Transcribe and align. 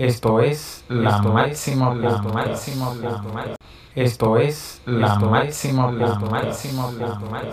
Esto 0.00 0.40
es 0.40 0.82
la 0.88 1.20
máxima, 1.20 1.94
la 1.94 2.22
máxima, 2.22 2.94
la 2.94 3.18
máxima. 3.20 3.56
Esto 3.94 4.38
es 4.38 4.80
la 4.86 5.18
máxima, 5.18 5.92
la 5.92 6.18
máxima, 6.18 6.90
la 6.92 7.18
máxima. 7.18 7.52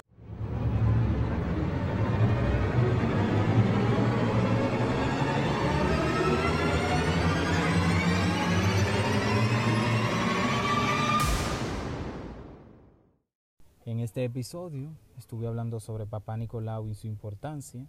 En 13.83 13.99
este 13.99 14.23
episodio 14.23 14.91
estuve 15.17 15.47
hablando 15.47 15.81
sobre 15.81 16.05
Papá 16.05 16.37
Nicolau 16.37 16.87
y 16.87 16.95
su 16.95 17.07
importancia 17.07 17.87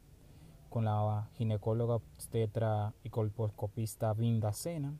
con 0.68 0.84
la 0.84 1.28
ginecóloga 1.36 1.96
obstetra 1.96 2.92
y 3.02 3.10
colposcopista 3.10 4.12
Vinda 4.12 4.52
Sena. 4.52 4.94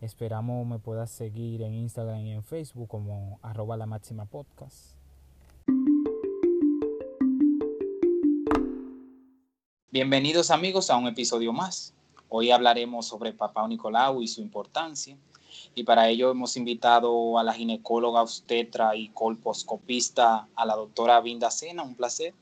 Esperamos 0.00 0.66
me 0.66 0.78
puedas 0.78 1.10
seguir 1.10 1.62
en 1.62 1.74
Instagram 1.74 2.20
y 2.20 2.32
en 2.32 2.42
Facebook 2.42 2.88
como 2.88 3.38
arroba 3.42 3.76
la 3.76 3.86
máxima 3.86 4.26
podcast. 4.26 4.96
Bienvenidos 9.90 10.50
amigos 10.50 10.90
a 10.90 10.96
un 10.96 11.06
episodio 11.06 11.52
más. 11.52 11.94
Hoy 12.28 12.50
hablaremos 12.50 13.06
sobre 13.06 13.32
Papá 13.32 13.66
Nicolau 13.66 14.20
y 14.20 14.28
su 14.28 14.42
importancia. 14.42 15.16
Y 15.74 15.84
para 15.84 16.08
ello 16.08 16.30
hemos 16.30 16.56
invitado 16.56 17.38
a 17.38 17.44
la 17.44 17.54
ginecóloga 17.54 18.20
obstetra 18.22 18.94
y 18.96 19.08
colposcopista, 19.08 20.48
a 20.54 20.66
la 20.66 20.74
doctora 20.76 21.20
Vinda 21.20 21.50
Sena. 21.50 21.82
Un 21.82 21.94
placer. 21.94 22.34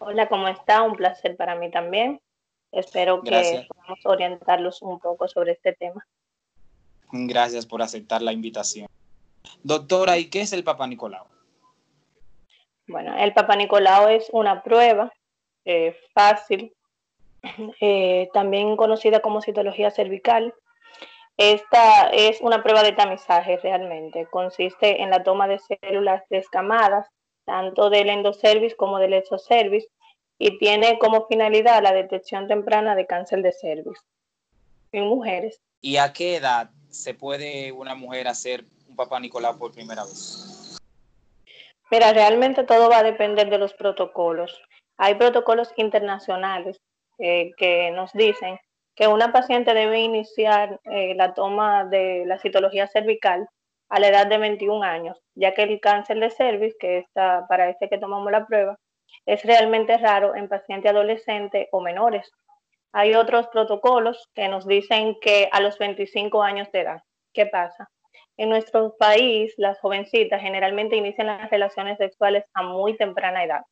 Hola, 0.00 0.28
¿cómo 0.28 0.46
está? 0.48 0.82
Un 0.82 0.94
placer 0.94 1.36
para 1.36 1.56
mí 1.56 1.70
también. 1.70 2.20
Espero 2.70 3.22
que 3.22 3.66
podamos 3.68 3.98
orientarlos 4.04 4.82
un 4.82 5.00
poco 5.00 5.26
sobre 5.26 5.52
este 5.52 5.72
tema. 5.72 6.06
Gracias 7.10 7.66
por 7.66 7.82
aceptar 7.82 8.22
la 8.22 8.32
invitación. 8.32 8.86
Doctora, 9.62 10.18
¿y 10.18 10.30
qué 10.30 10.42
es 10.42 10.52
el 10.52 10.62
Papa 10.62 10.86
Nicolau? 10.86 11.26
Bueno, 12.86 13.16
el 13.18 13.32
Papa 13.32 13.56
Nicolau 13.56 14.08
es 14.08 14.28
una 14.32 14.62
prueba 14.62 15.12
eh, 15.64 15.96
fácil, 16.14 16.72
eh, 17.80 18.28
también 18.32 18.76
conocida 18.76 19.20
como 19.20 19.42
citología 19.42 19.90
cervical. 19.90 20.54
Esta 21.36 22.10
es 22.10 22.40
una 22.40 22.62
prueba 22.62 22.82
de 22.82 22.92
tamizaje 22.92 23.58
realmente. 23.58 24.26
Consiste 24.26 25.02
en 25.02 25.10
la 25.10 25.22
toma 25.22 25.48
de 25.48 25.58
células 25.58 26.22
descamadas 26.30 27.08
tanto 27.48 27.88
del 27.88 28.10
endocervis 28.10 28.74
como 28.76 28.98
del 28.98 29.14
exocervis, 29.14 29.88
y 30.38 30.58
tiene 30.58 30.98
como 30.98 31.26
finalidad 31.26 31.82
la 31.82 31.94
detección 31.94 32.46
temprana 32.46 32.94
de 32.94 33.06
cáncer 33.06 33.42
de 33.42 33.52
cervix 33.52 34.04
en 34.92 35.06
mujeres. 35.08 35.60
¿Y 35.80 35.96
a 35.96 36.12
qué 36.12 36.36
edad 36.36 36.70
se 36.90 37.14
puede 37.14 37.72
una 37.72 37.94
mujer 37.94 38.28
hacer 38.28 38.66
un 38.86 38.94
papá 38.94 39.18
Nicolás 39.18 39.56
por 39.56 39.72
primera 39.72 40.04
vez? 40.04 40.78
Mira, 41.90 42.12
realmente 42.12 42.64
todo 42.64 42.90
va 42.90 42.98
a 42.98 43.02
depender 43.02 43.48
de 43.48 43.56
los 43.56 43.72
protocolos. 43.72 44.60
Hay 44.98 45.14
protocolos 45.14 45.72
internacionales 45.76 46.78
eh, 47.18 47.52
que 47.56 47.90
nos 47.92 48.12
dicen 48.12 48.58
que 48.94 49.08
una 49.08 49.32
paciente 49.32 49.72
debe 49.72 50.00
iniciar 50.00 50.80
eh, 50.84 51.14
la 51.14 51.32
toma 51.32 51.86
de 51.86 52.24
la 52.26 52.38
citología 52.38 52.86
cervical 52.88 53.48
a 53.88 54.00
la 54.00 54.08
edad 54.08 54.26
de 54.26 54.38
21 54.38 54.82
años, 54.82 55.18
ya 55.34 55.54
que 55.54 55.62
el 55.62 55.80
cáncer 55.80 56.20
de 56.20 56.30
cervix, 56.30 56.76
que 56.78 56.98
está 56.98 57.46
para 57.48 57.70
este 57.70 57.88
que 57.88 57.98
tomamos 57.98 58.30
la 58.30 58.46
prueba, 58.46 58.78
es 59.26 59.42
realmente 59.44 59.96
raro 59.98 60.34
en 60.34 60.48
pacientes 60.48 60.90
adolescentes 60.90 61.68
o 61.72 61.80
menores. 61.80 62.30
Hay 62.92 63.14
otros 63.14 63.48
protocolos 63.48 64.28
que 64.34 64.48
nos 64.48 64.66
dicen 64.66 65.16
que 65.20 65.48
a 65.52 65.60
los 65.60 65.78
25 65.78 66.42
años 66.42 66.70
de 66.72 66.80
edad. 66.80 67.02
¿Qué 67.32 67.46
pasa? 67.46 67.90
En 68.36 68.48
nuestro 68.48 68.96
país, 68.96 69.52
las 69.56 69.78
jovencitas 69.80 70.40
generalmente 70.40 70.96
inician 70.96 71.26
las 71.26 71.50
relaciones 71.50 71.98
sexuales 71.98 72.44
a 72.54 72.62
muy 72.62 72.96
temprana 72.96 73.44
edad. 73.44 73.62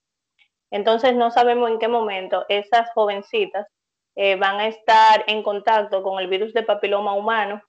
Entonces 0.70 1.14
no 1.14 1.30
sabemos 1.30 1.70
en 1.70 1.78
qué 1.78 1.88
momento 1.88 2.44
esas 2.48 2.90
jovencitas 2.92 3.66
eh, 4.16 4.36
van 4.36 4.58
a 4.60 4.66
estar 4.66 5.24
en 5.26 5.42
contacto 5.42 6.02
con 6.02 6.18
el 6.18 6.28
virus 6.28 6.52
de 6.52 6.62
papiloma 6.62 7.12
humano 7.14 7.62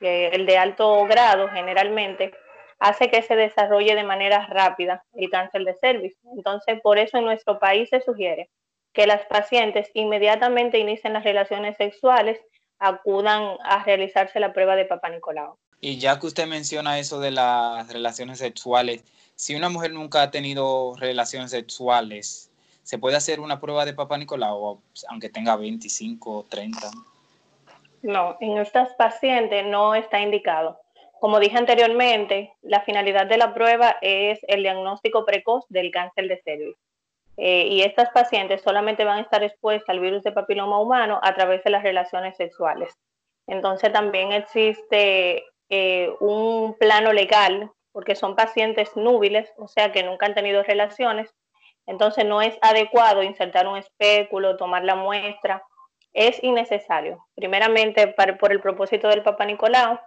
el 0.00 0.46
de 0.46 0.58
alto 0.58 1.04
grado 1.06 1.48
generalmente, 1.48 2.32
hace 2.78 3.10
que 3.10 3.22
se 3.22 3.36
desarrolle 3.36 3.94
de 3.94 4.04
manera 4.04 4.46
rápida 4.46 5.04
el 5.14 5.30
cáncer 5.30 5.64
de 5.64 5.74
cervix. 5.74 6.16
Entonces, 6.36 6.80
por 6.82 6.98
eso 6.98 7.18
en 7.18 7.24
nuestro 7.24 7.58
país 7.58 7.88
se 7.88 8.00
sugiere 8.00 8.50
que 8.92 9.06
las 9.06 9.26
pacientes 9.26 9.90
inmediatamente 9.94 10.78
inicien 10.78 11.12
las 11.12 11.24
relaciones 11.24 11.76
sexuales, 11.76 12.40
acudan 12.78 13.56
a 13.64 13.82
realizarse 13.84 14.40
la 14.40 14.52
prueba 14.52 14.76
de 14.76 14.84
Papa 14.84 15.08
Nicolau. 15.08 15.56
Y 15.80 15.98
ya 15.98 16.18
que 16.18 16.26
usted 16.26 16.46
menciona 16.46 16.98
eso 16.98 17.20
de 17.20 17.30
las 17.30 17.92
relaciones 17.92 18.38
sexuales, 18.38 19.04
si 19.34 19.54
una 19.54 19.68
mujer 19.68 19.92
nunca 19.92 20.22
ha 20.22 20.30
tenido 20.30 20.94
relaciones 20.96 21.50
sexuales, 21.50 22.50
¿se 22.82 22.98
puede 22.98 23.16
hacer 23.16 23.40
una 23.40 23.60
prueba 23.60 23.84
de 23.84 23.94
Papa 23.94 24.16
Nicolau 24.16 24.80
aunque 25.08 25.28
tenga 25.28 25.56
25 25.56 26.30
o 26.30 26.42
30? 26.44 26.90
No, 28.04 28.36
en 28.40 28.58
estas 28.58 28.92
pacientes 28.96 29.64
no 29.64 29.94
está 29.94 30.20
indicado. 30.20 30.78
Como 31.20 31.40
dije 31.40 31.56
anteriormente, 31.56 32.52
la 32.60 32.82
finalidad 32.82 33.24
de 33.24 33.38
la 33.38 33.54
prueba 33.54 33.96
es 34.02 34.40
el 34.42 34.62
diagnóstico 34.62 35.24
precoz 35.24 35.64
del 35.70 35.90
cáncer 35.90 36.28
de 36.28 36.42
cervix. 36.44 36.78
Eh, 37.38 37.66
y 37.70 37.80
estas 37.80 38.10
pacientes 38.10 38.60
solamente 38.60 39.04
van 39.04 39.20
a 39.20 39.22
estar 39.22 39.42
expuestas 39.42 39.88
al 39.88 40.00
virus 40.00 40.22
de 40.22 40.32
papiloma 40.32 40.78
humano 40.78 41.18
a 41.22 41.34
través 41.34 41.64
de 41.64 41.70
las 41.70 41.82
relaciones 41.82 42.36
sexuales. 42.36 42.94
Entonces 43.46 43.90
también 43.90 44.32
existe 44.32 45.42
eh, 45.70 46.14
un 46.20 46.76
plano 46.78 47.10
legal, 47.14 47.70
porque 47.90 48.16
son 48.16 48.36
pacientes 48.36 48.94
núbiles, 48.96 49.50
o 49.56 49.66
sea 49.66 49.92
que 49.92 50.02
nunca 50.02 50.26
han 50.26 50.34
tenido 50.34 50.62
relaciones. 50.62 51.34
Entonces 51.86 52.26
no 52.26 52.42
es 52.42 52.58
adecuado 52.60 53.22
insertar 53.22 53.66
un 53.66 53.78
espéculo, 53.78 54.58
tomar 54.58 54.84
la 54.84 54.94
muestra 54.94 55.62
es 56.14 56.42
innecesario. 56.42 57.26
Primeramente, 57.34 58.08
por 58.08 58.52
el 58.52 58.60
propósito 58.60 59.08
del 59.08 59.22
Papa 59.22 59.44
Nicolau 59.44 59.98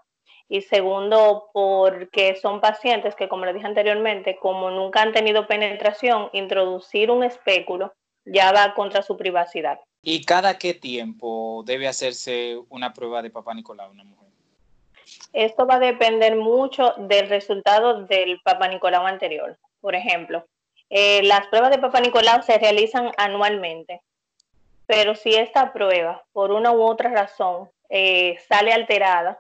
y 0.50 0.62
segundo, 0.62 1.50
porque 1.54 2.38
son 2.42 2.62
pacientes 2.62 3.16
que, 3.16 3.28
como 3.28 3.46
le 3.46 3.54
dije 3.54 3.68
anteriormente, 3.68 4.38
como 4.38 4.72
nunca 4.72 5.02
han 5.02 5.12
tenido 5.12 5.46
penetración, 5.46 6.30
introducir 6.32 7.12
un 7.12 7.24
espéculo 7.24 7.94
ya 8.26 8.52
va 8.52 8.74
contra 8.74 9.02
su 9.02 9.18
privacidad. 9.18 9.80
¿Y 10.02 10.24
cada 10.24 10.58
qué 10.58 10.74
tiempo 10.74 11.64
debe 11.66 11.88
hacerse 11.88 12.58
una 12.70 12.94
prueba 12.94 13.22
de 13.22 13.30
Papa 13.30 13.54
Nicolau 13.54 13.92
una 13.92 14.04
mujer? 14.04 14.28
Esto 15.34 15.66
va 15.66 15.76
a 15.76 15.80
depender 15.80 16.36
mucho 16.36 16.94
del 16.98 17.30
resultado 17.30 18.06
del 18.06 18.40
Papa 18.42 18.68
Nicolau 18.68 19.06
anterior. 19.06 19.58
Por 19.82 19.96
ejemplo, 19.96 20.46
eh, 20.90 21.24
las 21.24 21.48
pruebas 21.48 21.72
de 21.72 21.80
Papa 21.80 22.00
Nicolau 22.00 22.42
se 22.44 22.58
realizan 22.58 23.12
anualmente. 23.18 24.02
Pero 24.88 25.16
si 25.16 25.36
esta 25.36 25.74
prueba, 25.74 26.24
por 26.32 26.52
una 26.52 26.72
u 26.72 26.82
otra 26.82 27.12
razón, 27.12 27.70
eh, 27.90 28.38
sale 28.48 28.74
alterada, 28.74 29.40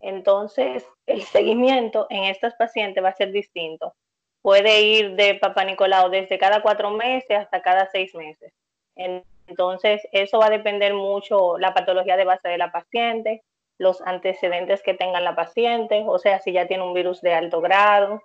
entonces 0.00 0.86
el 1.06 1.22
seguimiento 1.22 2.06
en 2.08 2.24
estas 2.24 2.54
pacientes 2.54 3.02
va 3.02 3.10
a 3.10 3.16
ser 3.16 3.32
distinto. 3.32 3.94
Puede 4.42 4.82
ir 4.82 5.16
de 5.16 5.34
Papa 5.34 5.64
Nicolau 5.64 6.08
desde 6.08 6.38
cada 6.38 6.62
cuatro 6.62 6.90
meses 6.90 7.38
hasta 7.38 7.62
cada 7.62 7.90
seis 7.90 8.14
meses. 8.14 8.52
Entonces, 8.94 10.06
eso 10.12 10.38
va 10.38 10.46
a 10.46 10.50
depender 10.50 10.94
mucho 10.94 11.58
la 11.58 11.74
patología 11.74 12.16
de 12.16 12.24
base 12.24 12.48
de 12.48 12.58
la 12.58 12.70
paciente, 12.70 13.42
los 13.78 14.00
antecedentes 14.02 14.82
que 14.82 14.94
tenga 14.94 15.20
la 15.20 15.34
paciente, 15.34 16.04
o 16.06 16.18
sea, 16.18 16.38
si 16.40 16.52
ya 16.52 16.66
tiene 16.66 16.84
un 16.84 16.94
virus 16.94 17.20
de 17.20 17.34
alto 17.34 17.60
grado, 17.60 18.22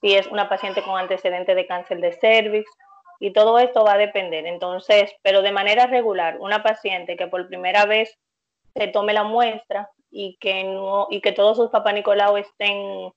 si 0.00 0.14
es 0.14 0.26
una 0.26 0.48
paciente 0.48 0.82
con 0.82 0.98
antecedente 0.98 1.54
de 1.54 1.66
cáncer 1.66 2.00
de 2.00 2.12
cervix, 2.12 2.70
y 3.20 3.32
todo 3.32 3.58
esto 3.58 3.84
va 3.84 3.92
a 3.92 3.98
depender. 3.98 4.46
Entonces, 4.46 5.12
pero 5.22 5.42
de 5.42 5.52
manera 5.52 5.86
regular, 5.86 6.38
una 6.40 6.62
paciente 6.62 7.16
que 7.16 7.28
por 7.28 7.46
primera 7.46 7.84
vez 7.84 8.18
se 8.74 8.88
tome 8.88 9.12
la 9.12 9.24
muestra 9.24 9.90
y 10.10 10.36
que 10.38 10.64
no 10.64 11.06
y 11.10 11.20
que 11.20 11.32
todos 11.32 11.56
sus 11.56 11.70
papá 11.70 11.92
Nicolau 11.92 12.36
estén 12.38 13.12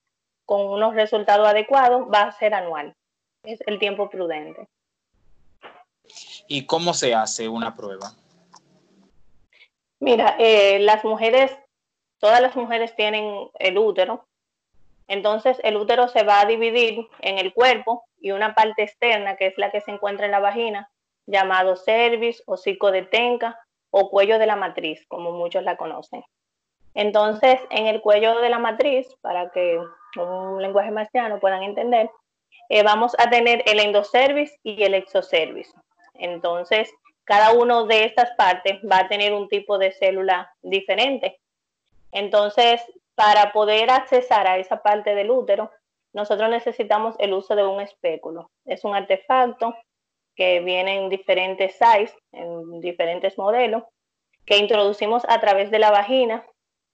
con 0.46 0.68
unos 0.68 0.94
resultados 0.94 1.48
adecuados, 1.48 2.06
va 2.14 2.24
a 2.24 2.32
ser 2.34 2.54
anual. 2.54 2.94
Es 3.44 3.62
el 3.66 3.80
tiempo 3.80 4.10
prudente. 4.10 4.68
¿Y 6.48 6.66
cómo 6.66 6.94
se 6.94 7.16
hace 7.16 7.48
una 7.48 7.76
prueba? 7.76 8.12
Mira, 10.00 10.36
eh, 10.38 10.80
las 10.80 11.06
mujeres, 11.06 11.58
todas 12.20 12.42
las 12.42 12.58
mujeres 12.58 12.94
tienen 12.98 13.50
el 13.58 13.78
útero, 13.78 14.26
entonces 15.08 15.60
el 15.64 15.78
útero 15.78 16.08
se 16.08 16.24
va 16.24 16.42
a 16.42 16.46
dividir 16.46 17.08
en 17.20 17.38
el 17.38 17.54
cuerpo 17.54 18.06
y 18.20 18.32
una 18.32 18.56
parte 18.56 18.84
externa, 18.84 19.36
que 19.36 19.48
es 19.48 19.58
la 19.58 19.72
que 19.72 19.82
se 19.82 19.92
encuentra 19.92 20.26
en 20.26 20.32
la 20.32 20.40
vagina, 20.40 20.90
llamado 21.26 21.76
cervix, 21.76 22.44
hocico 22.46 22.92
de 22.92 23.04
tenca 23.04 23.60
o 23.92 24.10
cuello 24.10 24.40
de 24.40 24.46
la 24.46 24.56
matriz, 24.56 25.06
como 25.08 25.32
muchos 25.32 25.64
la 25.64 25.78
conocen. 25.78 26.24
Entonces, 26.96 27.60
en 27.70 27.88
el 27.88 28.02
cuello 28.02 28.40
de 28.40 28.50
la 28.50 28.60
matriz, 28.60 29.08
para 29.22 29.50
que 29.52 29.80
un 30.16 30.62
lenguaje 30.62 30.92
marciano 30.92 31.40
puedan 31.40 31.64
entender, 31.64 32.10
eh, 32.70 32.84
vamos 32.84 33.16
a 33.18 33.30
tener 33.30 33.64
el 33.66 33.80
endocervix 33.80 34.58
y 34.64 34.84
el 34.84 34.94
exocervix. 34.94 35.74
Entonces, 36.16 36.92
cada 37.24 37.54
uno 37.54 37.86
de 37.86 38.06
estas 38.06 38.32
partes 38.32 38.80
va 38.90 39.00
a 39.00 39.08
tener 39.08 39.34
un 39.34 39.48
tipo 39.48 39.78
de 39.78 39.92
célula 39.92 40.52
diferente. 40.62 41.40
Entonces, 42.12 42.82
para 43.16 43.52
poder 43.52 43.90
accesar 43.90 44.48
a 44.48 44.58
esa 44.58 44.82
parte 44.82 45.16
del 45.16 45.32
útero, 45.32 45.72
nosotros 46.14 46.50
necesitamos 46.50 47.16
el 47.20 47.34
uso 47.34 47.56
de 47.56 47.66
un 47.66 47.82
espéculo. 47.82 48.52
Es 48.66 48.84
un 48.84 48.96
artefacto 48.96 49.76
que 50.36 50.60
viene 50.62 50.98
en 50.98 51.10
diferentes 51.10 51.76
sizes, 51.78 52.16
en 52.32 52.80
diferentes 52.82 53.38
modelos, 53.38 53.84
que 54.46 54.58
introducimos 54.58 55.24
a 55.28 55.40
través 55.40 55.72
de 55.72 55.80
la 55.80 55.92
vagina. 55.92 56.46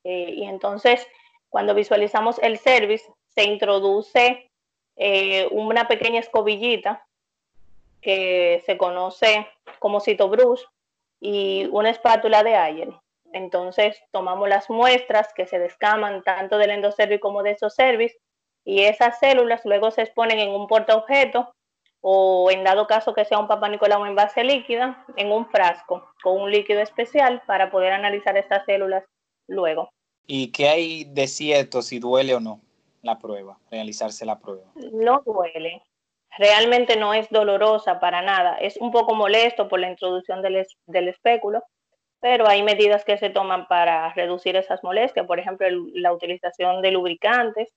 Eh, 0.03 0.33
y 0.35 0.43
entonces, 0.45 1.05
cuando 1.49 1.73
visualizamos 1.73 2.39
el 2.39 2.57
cervix, 2.57 3.03
se 3.27 3.43
introduce 3.43 4.49
eh, 4.95 5.47
una 5.51 5.87
pequeña 5.87 6.19
escobillita 6.19 7.05
que 8.01 8.61
se 8.65 8.77
conoce 8.77 9.47
como 9.79 9.99
citobrus 9.99 10.67
y 11.19 11.67
una 11.71 11.89
espátula 11.89 12.43
de 12.43 12.55
Ayer. 12.55 12.89
Entonces 13.33 14.01
tomamos 14.11 14.49
las 14.49 14.69
muestras 14.69 15.33
que 15.33 15.45
se 15.45 15.59
descaman 15.59 16.23
tanto 16.23 16.57
del 16.57 16.71
endocervix 16.71 17.21
como 17.21 17.43
de 17.43 17.51
exocervix 17.51 18.15
y 18.65 18.83
esas 18.83 19.19
células 19.19 19.61
luego 19.65 19.91
se 19.91 20.01
exponen 20.01 20.39
en 20.39 20.49
un 20.49 20.67
portaobjeto 20.67 21.53
o 22.01 22.49
en 22.51 22.63
dado 22.63 22.87
caso 22.87 23.13
que 23.13 23.25
sea 23.25 23.39
un 23.39 23.47
papá 23.47 23.69
Nicolau 23.69 24.05
en 24.05 24.15
base 24.15 24.43
líquida, 24.43 25.05
en 25.17 25.31
un 25.31 25.47
frasco 25.49 26.09
con 26.23 26.41
un 26.41 26.51
líquido 26.51 26.81
especial 26.81 27.41
para 27.45 27.71
poder 27.71 27.91
analizar 27.91 28.37
estas 28.37 28.65
células 28.65 29.03
luego. 29.47 29.89
¿Y 30.25 30.51
qué 30.51 30.69
hay 30.69 31.03
de 31.05 31.27
cierto 31.27 31.81
si 31.81 31.99
duele 31.99 32.35
o 32.35 32.39
no 32.39 32.61
la 33.01 33.17
prueba, 33.19 33.57
realizarse 33.71 34.25
la 34.25 34.39
prueba? 34.39 34.71
No 34.75 35.21
duele. 35.25 35.83
Realmente 36.37 36.95
no 36.95 37.13
es 37.13 37.27
dolorosa 37.29 37.99
para 37.99 38.21
nada. 38.21 38.57
Es 38.57 38.77
un 38.77 38.91
poco 38.91 39.15
molesto 39.15 39.67
por 39.67 39.79
la 39.79 39.89
introducción 39.89 40.41
del, 40.41 40.65
del 40.85 41.07
espéculo, 41.09 41.63
pero 42.19 42.47
hay 42.47 42.63
medidas 42.63 43.05
que 43.05 43.17
se 43.17 43.29
toman 43.29 43.67
para 43.67 44.13
reducir 44.13 44.55
esas 44.55 44.83
molestias. 44.83 45.25
Por 45.25 45.39
ejemplo, 45.39 45.67
la 45.93 46.13
utilización 46.13 46.81
de 46.81 46.91
lubricantes 46.91 47.69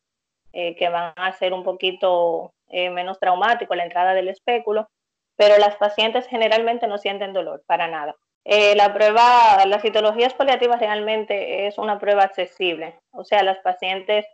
eh, 0.52 0.76
que 0.76 0.88
van 0.88 1.12
a 1.16 1.32
ser 1.32 1.52
un 1.52 1.62
poquito 1.62 2.52
eh, 2.68 2.90
menos 2.90 3.18
traumático 3.18 3.74
la 3.74 3.84
entrada 3.84 4.14
del 4.14 4.28
espéculo, 4.28 4.88
pero 5.36 5.58
las 5.58 5.76
pacientes 5.76 6.26
generalmente 6.26 6.86
no 6.86 6.98
sienten 6.98 7.32
dolor 7.32 7.62
para 7.66 7.88
nada. 7.88 8.14
Eh, 8.44 8.74
la 8.74 8.92
prueba, 8.92 9.64
las 9.66 9.82
citologías 9.82 10.34
paliativas 10.34 10.80
realmente 10.80 11.66
es 11.66 11.78
una 11.78 11.98
prueba 11.98 12.24
accesible, 12.24 12.98
o 13.12 13.24
sea, 13.24 13.44
las 13.44 13.58
pacientes 13.60 14.26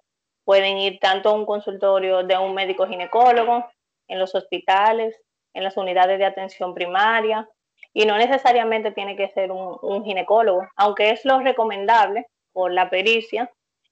pueden 0.44 0.78
ir 0.78 0.98
tanto 0.98 1.28
a 1.28 1.34
un 1.34 1.44
consultorio 1.44 2.22
de 2.22 2.38
un 2.38 2.54
médico 2.54 2.86
ginecólogo, 2.86 3.68
en 4.08 4.18
los 4.18 4.34
hospitales, 4.34 5.20
en 5.54 5.62
las 5.62 5.76
unidades 5.76 6.18
de 6.18 6.24
atención 6.24 6.74
primaria, 6.74 7.48
y 7.92 8.06
no 8.06 8.16
necesariamente 8.16 8.92
tiene 8.92 9.16
que 9.16 9.28
ser 9.28 9.50
un, 9.50 9.78
un 9.82 10.04
ginecólogo, 10.04 10.66
aunque 10.76 11.10
es 11.10 11.24
lo 11.24 11.40
recomendable 11.40 12.26
por 12.52 12.72
la 12.72 12.90
pericia, 12.90 13.50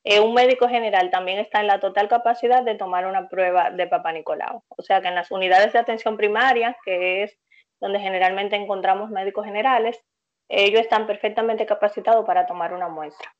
eh, 0.09 0.21
un 0.21 0.35
médico 0.35 0.69
general 0.69 1.11
también 1.11 1.41
está 1.41 1.61
en 1.61 1.67
la 1.67 1.81
total 1.81 2.07
capacidad 2.07 2.63
de 2.63 2.77
tomar 2.77 3.07
una 3.07 3.29
prueba 3.29 3.73
de 3.73 3.89
Papa 3.89 4.13
Nicolau. 4.13 4.63
O 4.69 4.83
sea 4.83 5.01
que 5.01 5.09
en 5.09 5.17
las 5.17 5.33
unidades 5.33 5.73
de 5.73 5.81
atención 5.81 6.17
primaria, 6.17 6.77
que 6.85 7.25
es 7.25 7.37
donde 7.81 7.99
generalmente 7.99 8.55
encontramos 8.55 9.11
médicos 9.11 9.45
generales, 9.45 9.99
ellos 10.49 10.81
están 10.81 11.09
perfectamente 11.09 11.67
capacitados 11.67 12.25
para 12.25 12.47
tomar 12.47 12.73
una 12.73 12.89
muestra. 12.89 13.35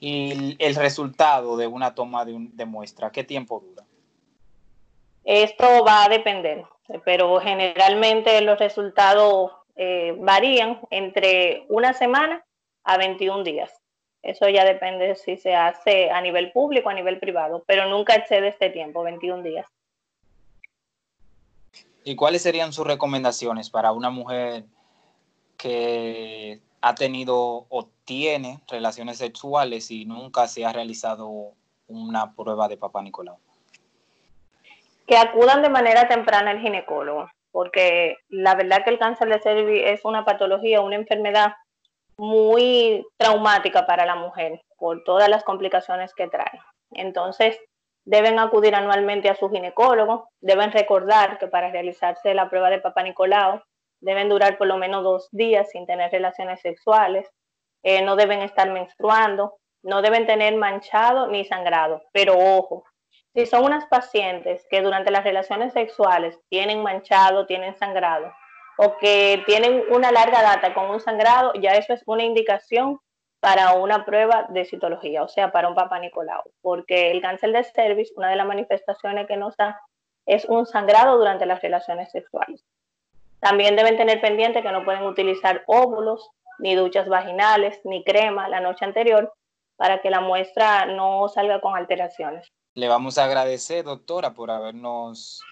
¿Y 0.00 0.54
el 0.62 0.74
resultado 0.74 1.56
de 1.56 1.66
una 1.66 1.94
toma 1.94 2.26
de, 2.26 2.66
muestra, 2.66 3.10
qué 3.10 3.24
tiempo 3.24 3.60
dura? 3.60 3.84
Esto 5.24 5.82
va 5.82 6.04
a 6.04 6.08
depender, 6.10 6.62
pero 7.04 7.40
generalmente 7.40 8.40
los 8.40 8.58
resultados 8.58 9.52
eh, 9.76 10.14
varían 10.18 10.80
entre 10.90 11.64
una 11.68 11.92
semana 11.92 12.44
a 12.84 12.96
21 12.96 13.44
días. 13.44 13.72
Eso 14.22 14.48
ya 14.48 14.64
depende 14.64 15.14
si 15.14 15.36
se 15.36 15.54
hace 15.54 16.10
a 16.10 16.20
nivel 16.20 16.50
público 16.52 16.88
o 16.88 16.90
a 16.90 16.94
nivel 16.94 17.18
privado, 17.18 17.62
pero 17.66 17.88
nunca 17.88 18.14
excede 18.14 18.48
este 18.48 18.70
tiempo, 18.70 19.02
21 19.02 19.42
días. 19.42 19.66
¿Y 22.04 22.16
cuáles 22.16 22.42
serían 22.42 22.72
sus 22.72 22.86
recomendaciones 22.86 23.70
para 23.70 23.92
una 23.92 24.10
mujer 24.10 24.64
que 25.56 26.60
ha 26.80 26.94
tenido 26.94 27.66
o 27.68 27.88
tiene 28.04 28.60
relaciones 28.68 29.18
sexuales 29.18 29.90
y 29.90 30.06
nunca 30.06 30.48
se 30.48 30.64
ha 30.64 30.72
realizado 30.72 31.52
una 31.86 32.34
prueba 32.34 32.68
de 32.68 32.76
papá 32.76 33.02
Nicolau? 33.02 33.38
Que 35.08 35.16
acudan 35.16 35.62
de 35.62 35.70
manera 35.70 36.06
temprana 36.06 36.52
al 36.52 36.60
ginecólogo, 36.60 37.28
porque 37.50 38.16
la 38.28 38.54
verdad 38.54 38.84
que 38.84 38.90
el 38.90 38.98
cáncer 38.98 39.28
de 39.28 39.40
cervix 39.40 39.90
es 39.90 40.04
una 40.04 40.24
patología, 40.24 40.82
una 40.82 40.96
enfermedad 40.96 41.54
muy 42.18 43.06
traumática 43.16 43.86
para 43.86 44.04
la 44.04 44.16
mujer 44.16 44.60
por 44.76 45.02
todas 45.04 45.28
las 45.28 45.44
complicaciones 45.44 46.14
que 46.14 46.28
trae. 46.28 46.60
Entonces, 46.90 47.58
deben 48.04 48.38
acudir 48.38 48.74
anualmente 48.74 49.28
a 49.28 49.34
su 49.34 49.50
ginecólogo, 49.50 50.28
deben 50.40 50.72
recordar 50.72 51.38
que 51.38 51.46
para 51.46 51.70
realizarse 51.70 52.34
la 52.34 52.48
prueba 52.48 52.70
de 52.70 52.80
Papa 52.80 53.02
Nicolau 53.02 53.62
deben 54.00 54.28
durar 54.28 54.58
por 54.58 54.66
lo 54.66 54.76
menos 54.76 55.02
dos 55.02 55.28
días 55.32 55.70
sin 55.70 55.86
tener 55.86 56.10
relaciones 56.10 56.60
sexuales, 56.60 57.28
eh, 57.82 58.02
no 58.02 58.16
deben 58.16 58.40
estar 58.40 58.70
menstruando, 58.70 59.56
no 59.82 60.02
deben 60.02 60.26
tener 60.26 60.54
manchado 60.56 61.28
ni 61.28 61.44
sangrado, 61.44 62.02
pero 62.12 62.34
ojo, 62.36 62.84
si 63.34 63.46
son 63.46 63.64
unas 63.64 63.86
pacientes 63.86 64.66
que 64.70 64.82
durante 64.82 65.10
las 65.10 65.24
relaciones 65.24 65.72
sexuales 65.72 66.38
tienen 66.48 66.82
manchado, 66.82 67.46
tienen 67.46 67.76
sangrado, 67.76 68.32
o 68.78 68.96
que 68.98 69.42
tienen 69.46 69.82
una 69.90 70.12
larga 70.12 70.42
data 70.42 70.74
con 70.74 70.90
un 70.90 71.00
sangrado, 71.00 71.52
ya 71.54 71.72
eso 71.72 71.92
es 71.92 72.02
una 72.06 72.22
indicación 72.22 72.98
para 73.40 73.74
una 73.74 74.04
prueba 74.04 74.46
de 74.48 74.64
citología, 74.64 75.22
o 75.22 75.28
sea, 75.28 75.52
para 75.52 75.68
un 75.68 75.74
Papa 75.74 75.98
Nicolau, 75.98 76.42
porque 76.60 77.10
el 77.10 77.20
cáncer 77.20 77.52
de 77.52 77.64
cervix, 77.64 78.12
una 78.16 78.30
de 78.30 78.36
las 78.36 78.46
manifestaciones 78.46 79.26
que 79.26 79.36
nos 79.36 79.56
da 79.56 79.80
es 80.26 80.44
un 80.44 80.66
sangrado 80.66 81.16
durante 81.18 81.46
las 81.46 81.62
relaciones 81.62 82.10
sexuales. 82.10 82.64
También 83.40 83.76
deben 83.76 83.96
tener 83.96 84.20
pendiente 84.20 84.62
que 84.62 84.72
no 84.72 84.84
pueden 84.84 85.04
utilizar 85.04 85.62
óvulos, 85.66 86.30
ni 86.58 86.74
duchas 86.74 87.08
vaginales, 87.08 87.80
ni 87.84 88.02
crema 88.04 88.48
la 88.48 88.60
noche 88.60 88.84
anterior, 88.84 89.32
para 89.76 90.00
que 90.00 90.10
la 90.10 90.20
muestra 90.20 90.86
no 90.86 91.28
salga 91.28 91.60
con 91.60 91.76
alteraciones. 91.76 92.52
Le 92.78 92.86
vamos 92.86 93.18
a 93.18 93.24
agradecer, 93.24 93.84
doctora, 93.84 94.34
por 94.34 94.52
habernos 94.52 95.42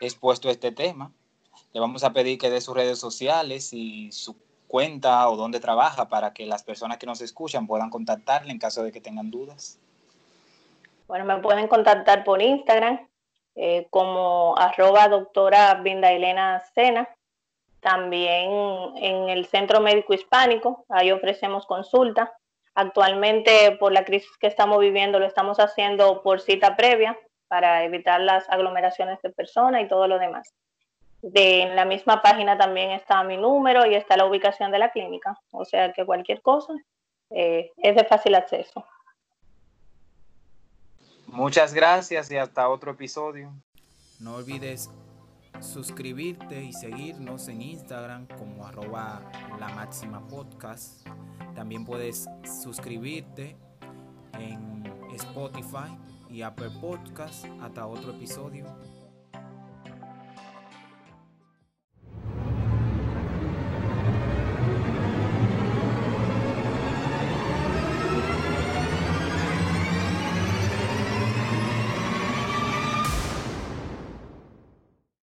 expuesto 0.00 0.50
este 0.50 0.72
tema. 0.72 1.12
Le 1.72 1.78
vamos 1.78 2.02
a 2.02 2.12
pedir 2.12 2.38
que 2.38 2.50
dé 2.50 2.60
sus 2.60 2.74
redes 2.74 2.98
sociales 2.98 3.72
y 3.72 4.10
su 4.10 4.34
cuenta 4.66 5.28
o 5.28 5.36
dónde 5.36 5.60
trabaja 5.60 6.08
para 6.08 6.32
que 6.32 6.44
las 6.44 6.64
personas 6.64 6.98
que 6.98 7.06
nos 7.06 7.20
escuchan 7.20 7.68
puedan 7.68 7.88
contactarle 7.88 8.50
en 8.50 8.58
caso 8.58 8.82
de 8.82 8.90
que 8.90 9.00
tengan 9.00 9.30
dudas. 9.30 9.78
Bueno, 11.06 11.24
me 11.24 11.38
pueden 11.38 11.68
contactar 11.68 12.24
por 12.24 12.42
Instagram 12.42 12.98
eh, 13.54 13.86
como 13.88 14.58
arroba 14.58 15.06
doctora 15.06 15.80
Elena. 15.84 16.64
También 17.78 18.50
en 18.96 19.28
el 19.28 19.46
Centro 19.46 19.80
Médico 19.80 20.14
Hispánico, 20.14 20.84
ahí 20.88 21.12
ofrecemos 21.12 21.64
consulta. 21.64 22.32
Actualmente, 22.80 23.76
por 23.80 23.90
la 23.90 24.04
crisis 24.04 24.30
que 24.38 24.46
estamos 24.46 24.78
viviendo, 24.78 25.18
lo 25.18 25.26
estamos 25.26 25.58
haciendo 25.58 26.22
por 26.22 26.40
cita 26.40 26.76
previa 26.76 27.18
para 27.48 27.82
evitar 27.82 28.20
las 28.20 28.48
aglomeraciones 28.48 29.20
de 29.20 29.30
personas 29.30 29.82
y 29.82 29.88
todo 29.88 30.06
lo 30.06 30.20
demás. 30.20 30.54
De, 31.20 31.62
en 31.62 31.74
la 31.74 31.84
misma 31.84 32.22
página 32.22 32.56
también 32.56 32.92
está 32.92 33.24
mi 33.24 33.36
número 33.36 33.84
y 33.84 33.96
está 33.96 34.16
la 34.16 34.26
ubicación 34.26 34.70
de 34.70 34.78
la 34.78 34.92
clínica. 34.92 35.36
O 35.50 35.64
sea 35.64 35.92
que 35.92 36.06
cualquier 36.06 36.40
cosa 36.40 36.72
eh, 37.30 37.72
es 37.78 37.96
de 37.96 38.04
fácil 38.04 38.36
acceso. 38.36 38.84
Muchas 41.26 41.74
gracias 41.74 42.30
y 42.30 42.36
hasta 42.36 42.68
otro 42.68 42.92
episodio. 42.92 43.50
No 44.20 44.36
olvides 44.36 44.88
suscribirte 45.60 46.64
y 46.64 46.72
seguirnos 46.72 47.48
en 47.48 47.62
Instagram 47.62 48.26
como 48.38 48.66
arroba 48.66 49.22
la 49.58 49.68
máxima 49.68 50.26
podcast. 50.26 51.06
También 51.54 51.84
puedes 51.84 52.28
suscribirte 52.62 53.56
en 54.38 54.84
Spotify 55.14 55.96
y 56.30 56.42
Apple 56.42 56.70
Podcast 56.80 57.46
hasta 57.60 57.86
otro 57.86 58.12
episodio. 58.12 58.66